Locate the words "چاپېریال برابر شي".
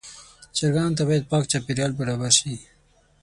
1.51-2.53